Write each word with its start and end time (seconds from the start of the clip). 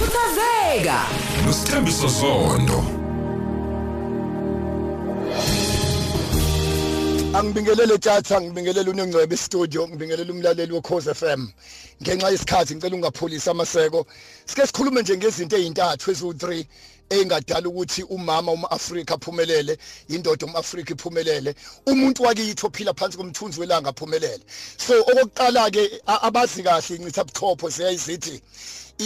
khuthazeka 0.00 0.98
nosithembiso 1.44 2.08
zondo 2.08 2.84
angibingelele 7.34 7.98
tjatha 7.98 8.40
ngibingelele 8.40 8.90
unongcwebe 8.90 9.36
studio 9.36 9.88
ngibingelele 9.88 10.32
umlaleli 10.32 10.72
weCause 10.72 11.14
FM 11.14 11.48
ngenxa 12.02 12.30
yesikhathi 12.30 12.74
ngicela 12.74 12.96
ungapholisa 12.96 13.50
amaseko 13.50 14.06
sike 14.46 14.66
sikhulume 14.66 15.02
nje 15.02 15.16
ngezinto 15.16 15.56
ezintathu 15.56 16.10
ezu3 16.10 16.64
engadala 17.10 17.68
ukuthi 17.68 18.02
umama 18.02 18.52
umAfrika 18.52 19.14
aphumelele 19.14 19.78
indoda 20.08 20.46
umAfrika 20.46 20.94
iphumelele 20.94 21.54
umuntu 21.86 22.22
wakithi 22.22 22.66
ophila 22.66 22.94
phansi 22.94 23.16
komthunzi 23.18 23.60
welanga 23.60 23.90
aphumelele. 23.90 24.44
So 24.78 25.00
okokuqala 25.00 25.70
ke 25.70 26.00
abazi 26.06 26.62
kahle 26.62 26.96
incitha 26.96 27.24
buchopho 27.24 27.70
siyayizithi 27.70 28.42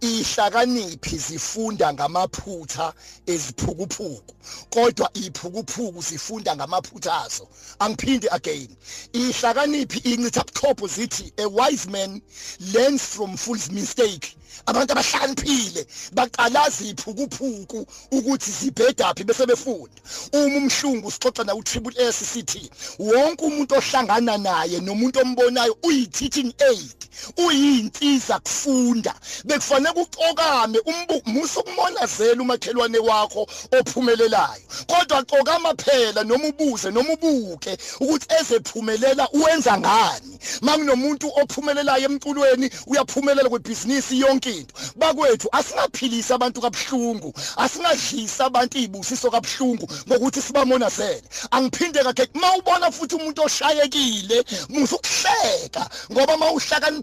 ihlakaniphi 0.00 1.18
zifunda 1.18 1.92
ngamaphutha 1.92 2.92
eziphukuphuku 3.26 4.34
kodwa 4.70 5.10
iphukuphuku 5.14 6.02
zifunda 6.02 6.56
ngamaphutha 6.56 7.22
azo. 7.24 7.48
Angiphindi 7.78 8.28
again. 8.30 8.68
Ihlakaniphi 9.12 9.98
incitha 9.98 10.44
buchopho 10.44 10.86
zithi 10.86 11.32
a 11.38 11.48
wise 11.48 11.86
man 11.90 12.22
learns 12.72 13.02
from 13.06 13.36
fool's 13.36 13.70
mistake. 13.70 14.36
Abantu 14.66 14.92
abahlakaniphile 14.92 15.86
baqalaza 16.14 16.84
iphukuphuku 16.84 17.86
ukuthi 18.10 18.50
zibhedaphi 18.50 19.24
bese 19.24 19.46
befunda. 19.46 20.00
Uma 20.32 20.56
umhlungu 20.56 21.10
sixoxa 21.10 21.44
na 21.44 21.54
utriple 21.54 21.94
S 21.98 22.16
sithi 22.32 22.70
wonke 22.98 23.44
umuntu 23.44 23.74
ohlangana 23.74 24.38
naye 24.38 24.80
nomuntu 24.80 25.20
ombonayo 25.20 25.76
uyi 25.82 26.06
teaching 26.06 26.52
aid. 26.58 27.05
Uyinsiza 27.36 28.38
kufunda 28.38 29.14
bekufanele 29.44 30.00
ucokame 30.00 30.78
umbuso 30.78 31.60
ukumonazela 31.60 32.42
umakhelwane 32.42 32.98
wakho 32.98 33.46
ophumelelayo. 33.78 34.62
Kodwa 34.86 35.22
cokama 35.24 35.74
phela 35.74 36.24
noma 36.24 36.48
ubuze 36.48 36.90
noma 36.90 37.12
ubuke 37.12 37.76
ukuthi 38.00 38.26
ezephumelela 38.40 39.28
uwenza 39.32 39.78
ngani. 39.78 40.38
Makunomuntu 40.62 41.30
ophumelelayo 41.42 42.04
emculweni 42.04 42.70
uyaphumelela 42.86 43.48
kwebhizinisi 43.48 44.20
yonke 44.20 44.50
into. 44.50 44.74
Bakwethu 44.96 45.48
asingaphilisa 45.52 46.34
abantu 46.34 46.60
kabhlungu 46.60 47.34
asingadlisa 47.56 48.44
abantu 48.44 48.78
izibusiso 48.78 49.30
kabhlungu 49.30 49.88
ngokuthi 50.08 50.42
sibamonazele. 50.42 51.22
Angiphinde 51.50 52.02
kakhe 52.04 52.28
mawubona 52.34 52.90
futhi 52.90 53.14
umuntu 53.14 53.42
oshayekile 53.42 54.44
musukuhleka 54.68 55.90
ngoba 56.12 56.36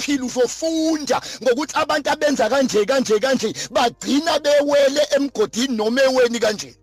mawuhlakaniphile 0.00 0.22
uzofunda 0.22 1.20
ngokuthi 1.42 1.74
abantu 1.76 2.10
abenza 2.10 2.48
kanje 2.48 2.84
kanje 2.84 3.18
kanje 3.18 3.54
bagcina 3.70 4.38
bewele 4.38 5.06
emgodini 5.16 5.76
noma 5.76 6.02
eweni 6.02 6.40
kanje. 6.40 6.74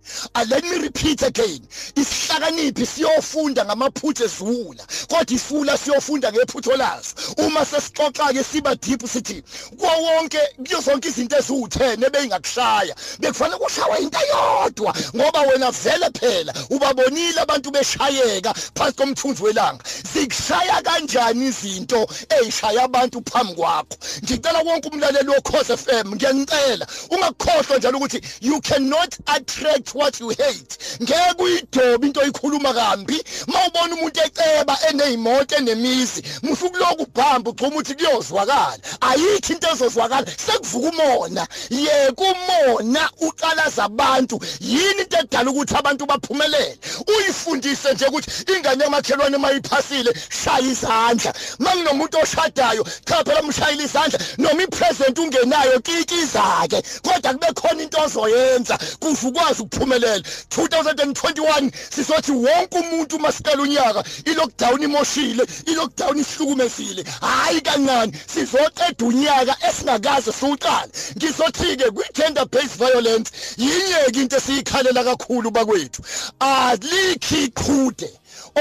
Let 0.47 0.63
me 0.63 0.77
repeat 0.77 1.21
again. 1.23 1.61
Isihlakaniphi 1.95 2.85
siyofunda 2.85 3.65
ngamaphutha 3.65 4.23
ezula 4.25 4.83
kodwa 5.07 5.25
isifula 5.35 5.77
siyofunda 5.77 6.31
ngephutho 6.31 6.75
laso 6.77 7.15
uma 7.37 7.65
sesixoxa 7.65 8.33
ke 8.33 8.43
siba 8.43 8.75
deep 8.75 9.01
sithi 9.07 9.43
kwa 9.77 9.93
wonke 9.95 10.39
kuyo 10.65 10.81
zonke 10.81 11.09
izinto 11.09 11.35
eziwu10 11.35 12.05
ebeyingakushaya 12.05 12.95
bekufanele 13.19 13.57
kushawe 13.57 13.97
into 13.99 14.19
eyodwa 14.19 14.93
ngoba 15.15 15.41
wena 15.41 15.71
vele 15.71 16.09
phela 16.19 16.53
ubabonile 16.69 17.41
abantu 17.41 17.71
beshayeka 17.71 18.53
phansi 18.75 18.97
komthunzi 18.97 19.43
welanga. 19.43 19.83
Zikushaya 20.13 20.81
kanjani 20.81 21.47
izinto 21.47 22.07
ezishaya 22.29 22.83
abantu? 22.83 23.06
Phambi 23.31 23.53
kwakho. 23.53 23.97
Ngicela 24.23 24.59
wonke 24.59 24.89
umlaleli 24.89 25.29
wokhoze 25.29 25.77
FM 25.77 26.15
ngiyanicela 26.15 26.87
ungakhohlwa 27.09 27.77
njalo 27.77 27.97
ukuthi 27.97 28.21
you 28.41 28.61
cannot 28.61 29.17
attract 29.25 29.95
what 29.95 30.19
you 30.19 30.29
hate. 30.29 30.77
Ngeke 31.01 31.43
uyidobe 31.43 32.07
into 32.07 32.19
oyikhuluma 32.19 32.73
kambi. 32.73 33.23
Mawubona 33.47 33.95
umuntu 33.95 34.19
eceba 34.19 34.77
enezimoto 34.89 35.55
enemizi 35.55 36.23
musukuloku 36.43 37.03
ubhamba 37.03 37.49
ugcuma 37.49 37.69
ukuthi 37.69 37.95
kuyozwakala. 37.95 38.79
Ayikho 39.01 39.53
into 39.53 39.67
ezozwakala 39.71 40.25
sekuvuka 40.45 40.89
umona. 40.89 41.47
Ye 41.69 42.11
kumona 42.11 43.09
uqalaza 43.19 43.83
abantu. 43.83 44.39
Yini 44.59 45.01
into 45.01 45.17
edala 45.17 45.51
ukuthi 45.51 45.75
abantu 45.75 46.05
baphumelele? 46.05 46.77
Uyifundise 47.07 47.93
nje 47.93 48.05
ukuthi 48.05 48.53
ingane 48.53 48.83
yamakhelwane 48.83 49.37
mayiphasile 49.37 50.13
shaya 50.29 50.59
izandla. 50.59 51.33
Manginomuntu 51.59 52.17
oshadayo 52.17 52.85
cha 53.05 53.23
phela 53.23 53.41
umshayile 53.41 53.83
izandla 53.83 54.19
noma 54.37 54.63
ipresent 54.63 55.19
ungenayo 55.19 55.79
kikizake 55.79 56.81
kodwa 57.01 57.33
kube 57.33 57.53
khona 57.53 57.83
into 57.83 58.01
ozoyenza 58.01 58.77
kuze 58.99 59.27
ukwazi 59.27 59.61
ukuphumelela. 59.61 60.23
2021 60.49 61.71
sisothi 61.89 62.31
wonke 62.31 62.77
umuntu 62.79 63.19
masicela 63.19 63.61
unyaka 63.61 64.03
ilockdown 64.25 64.83
imoshile 64.83 65.45
ilockdown 65.65 66.17
ihlukumezile. 66.17 67.03
Hayi 67.21 67.61
kancane 67.61 68.11
sizoqeda 68.33 69.05
unyaka 69.05 69.55
esingakaze 69.69 70.31
siwuqala 70.31 70.87
ngizothi 71.17 71.77
ke 71.77 71.91
kwi 71.91 72.05
gender 72.13 72.45
based 72.45 72.77
violence 72.77 73.31
yinyeke 73.57 74.21
into 74.21 74.37
esiyikhalela 74.37 75.03
kakhulu 75.03 75.51
bakwethu. 75.51 76.01
Alikhi 76.39 77.43
iqhude 77.43 78.09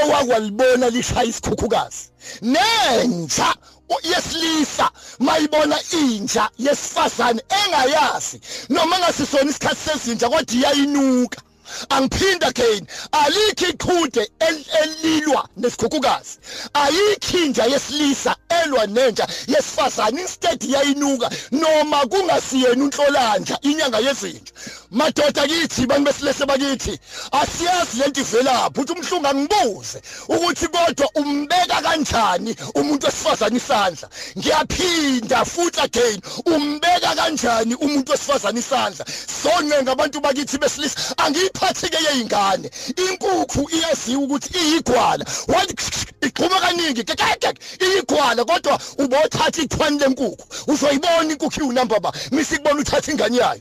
owakwalibona 0.02 0.90
lishaya 0.90 1.24
isikhukhukazi. 1.24 2.10
Nenja 2.42 3.54
yesilisa 4.02 4.90
mayibona 5.18 5.78
inja 5.92 6.50
yesifazane 6.58 7.42
engayazi. 7.64 8.40
Noma 8.68 8.98
ngasisona 8.98 9.50
isikhathi 9.50 9.90
sezinja 9.90 10.28
kodwa 10.28 10.54
iyayinuka. 10.54 11.40
Angiphinda 11.88 12.48
again. 12.48 12.86
Alikho 13.12 13.66
iqhude 13.66 14.30
elilwa 14.40 15.48
nesikhukhukazi. 15.56 16.38
Ayikho 16.74 17.38
inja 17.38 17.64
yesilisa 17.64 18.36
elwa 18.62 18.86
nenja 18.86 19.26
yesifazane. 19.46 20.20
Instead 20.20 20.62
yayinuka. 20.62 21.30
Noma 21.50 22.06
kungasiyena 22.06 22.84
unhlolanja 22.84 23.58
inyanga 23.62 23.98
yezinja. 23.98 24.52
Madoda 24.90 25.46
kithi 25.46 25.86
bantu 25.86 26.04
besilese 26.04 26.46
bakithi? 26.46 26.98
Asiyazi 27.32 27.98
lento 27.98 28.20
ivelaphi. 28.20 28.80
Uthi 28.80 28.92
umhlungu 28.92 29.26
angibuze 29.26 30.02
ukuthi 30.28 30.68
kodwa 30.68 31.10
umbeka 31.14 31.82
kanjani 31.82 32.56
umuntu 32.74 33.06
wesifazane 33.06 33.56
isandla? 33.56 34.08
Ngiyaphinda 34.38 35.44
futhi 35.44 35.80
again 35.80 36.20
umbeka 36.46 37.14
kanjani 37.14 37.74
umuntu 37.74 38.12
wesifazane 38.12 38.60
isandla? 38.60 39.04
Sonke 39.42 39.82
ngabantu 39.82 40.20
bakithi 40.20 40.58
besilisa 40.58 41.18
angiyiphathi 41.18 41.55
ke 41.90 41.98
yeyingane 42.06 42.70
inkukhu 43.04 43.68
iyaziwa 43.76 44.22
ukuthi 44.22 44.50
iyigwala 44.58 45.24
wathi 45.48 46.05
iqhuma 46.20 46.60
kaningi 46.60 47.04
kekeke 47.04 47.54
iyigwala 47.80 48.44
kodwa 48.44 48.80
ubothatha 48.98 49.62
ichwani 49.62 49.98
lenkukhu. 49.98 50.44
Uzoyibona 50.66 51.32
inkukhu 51.32 51.60
iwunamba 51.60 52.00
ba? 52.00 52.12
Misikubona 52.30 52.80
uthatha 52.80 53.12
ingane 53.12 53.36
yayo. 53.36 53.60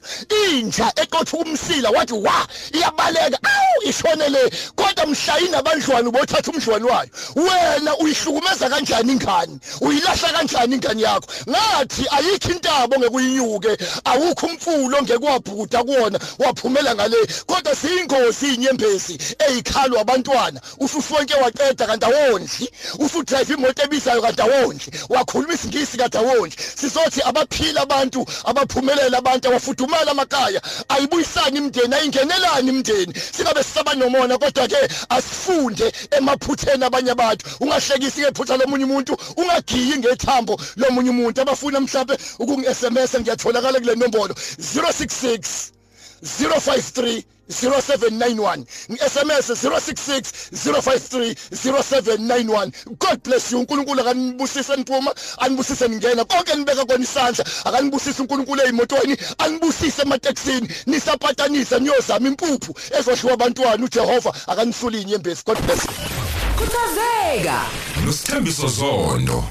Inja 0.52 0.92
eqotha 0.96 1.38
umsila 1.38 1.90
wathi 1.90 2.14
wa 2.14 2.48
iyabaleka. 2.74 3.40
Awu 3.44 3.90
ishonele. 3.90 4.52
Kodwa 4.76 5.06
mhlayini 5.06 5.56
abandlwane 5.56 6.08
ubothatha 6.08 6.52
umdlwane 6.52 6.86
wayo. 6.86 7.10
Wena 7.36 7.98
uyihlukumeza 7.98 8.70
kanjani 8.70 9.12
ingane? 9.12 9.60
Uyilahla 9.82 10.30
kanjani 10.30 10.76
ingane 10.76 11.02
yakho? 11.02 11.28
Ngathi 11.50 12.06
ayikho 12.10 12.52
intabo 12.52 13.00
ngekuyinyuke. 13.00 13.78
Awukho 14.06 14.46
umfulo 14.46 15.02
ngekwabhuda 15.02 15.84
kuona 15.84 16.20
waphumela 16.40 16.96
ngale. 16.96 17.18
Kodwa 17.46 17.76
siyingozi 17.76 18.54
inyembezi 18.54 19.18
eyikhalwa 19.40 20.02
abantwana. 20.02 20.62
Usufonke 20.80 21.34
waqeda 21.34 21.88
kanti 21.88 22.06
awondli 22.46 22.70
usudrive 23.00 23.54
imoto 23.54 23.84
ebizayo 23.84 24.22
kanti 24.22 24.42
awondli 24.42 24.92
wakhuluma 25.10 25.54
isingisi 25.54 25.98
kanti 25.98 26.18
awondli 26.18 26.56
sizothi 26.76 27.22
abaphila 27.22 27.82
abantu 27.82 28.26
abaphumelela 28.46 29.18
abantu 29.18 29.48
abafudumala 29.48 30.12
amakhaya. 30.12 30.62
Ayibuyisani 30.90 31.58
imndeni 31.58 31.96
ayingenelani 31.96 32.70
imndeni 32.70 33.14
singabe 33.32 33.64
sisaba 33.64 33.94
nomona 33.96 34.38
kodwa 34.38 34.68
ke 34.68 34.78
asifunde 35.10 35.92
emaphutheni 36.12 36.84
abanye 36.86 37.12
abantu. 37.12 37.46
Ungahlekisi 37.60 38.22
ngephutha 38.22 38.58
lomunye 38.58 38.86
umuntu 38.86 39.18
ungagiyi 39.38 39.98
ngethambo 39.98 40.60
lomunye 40.78 41.10
umuntu. 41.10 41.42
Abafuna 41.42 41.80
mhlawumbe 41.80 42.18
ukungi-SMS 42.40 43.20
ngiyatholakala 43.20 43.80
kule 43.80 43.96
nombolo. 43.96 44.34
066 44.34 45.72
053 46.24 47.35
0791 47.50 48.64
ngi-SMS 48.92 49.50
066 49.50 50.32
053 50.52 51.36
0791 51.52 52.72
God 53.00 53.24
bless 53.24 53.52
you 53.52 53.60
uNkulunkulu 53.60 54.02
akanibusise 54.02 54.76
niphuma 54.76 55.16
anibusise 55.38 55.88
ningena. 55.88 56.26
Konke 56.26 56.56
nibeka 56.56 56.86
kona 56.86 57.04
isandla 57.04 57.46
akanibusise 57.66 58.22
uNkulunkulu 58.22 58.62
ezimotweni 58.62 59.18
anibusise 59.38 60.02
emateksini. 60.02 60.70
Nisapatanisa 60.86 61.80
niyozama 61.80 62.28
impuphu 62.28 62.76
ezohliwa 63.00 63.34
abantwana 63.34 63.86
uJehova 63.86 64.34
akanisule 64.48 65.02
inyembezi. 65.02 65.42
God 65.46 65.62
bless 65.62 65.86
you. 65.86 65.92
Khuthazeka 66.58 67.62
nosithembiso 68.06 68.68
zondo. 68.68 69.44